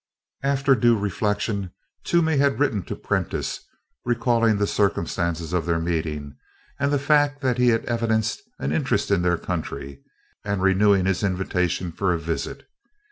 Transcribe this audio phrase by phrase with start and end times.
[0.41, 1.73] After due reflection,
[2.05, 3.59] Toomey had written to Prentiss
[4.03, 6.37] recalling the circumstances of their meeting
[6.79, 10.01] and the fact that he had evidenced an interest in their country,
[10.43, 12.67] and renewing his invitation for a visit.